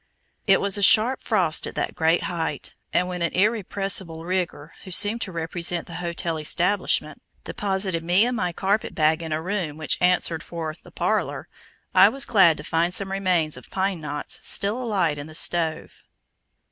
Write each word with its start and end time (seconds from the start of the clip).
It 0.47 0.59
was 0.59 0.79
a 0.79 0.81
sharp 0.81 1.21
frost 1.21 1.67
at 1.67 1.75
that 1.75 1.93
great 1.93 2.23
height, 2.23 2.73
and 2.91 3.07
when 3.07 3.21
an 3.21 3.33
"irrepressible 3.33 4.23
nigger," 4.23 4.71
who 4.83 4.89
seemed 4.89 5.21
to 5.21 5.31
represent 5.31 5.85
the 5.85 5.97
hotel 6.01 6.37
establishment, 6.39 7.21
deposited 7.43 8.03
me 8.03 8.25
and 8.25 8.35
my 8.35 8.51
carpetbag 8.51 9.21
in 9.21 9.31
a 9.31 9.43
room 9.43 9.77
which 9.77 10.01
answered 10.01 10.41
for 10.41 10.73
"the 10.81 10.89
parlor," 10.89 11.47
I 11.93 12.09
was 12.09 12.25
glad 12.25 12.57
to 12.57 12.63
find 12.63 12.95
some 12.95 13.11
remains 13.11 13.57
of 13.57 13.69
pine 13.69 14.01
knots 14.01 14.39
still 14.41 14.81
alight 14.81 15.19
in 15.19 15.27
the 15.27 15.35
stove. 15.35 16.01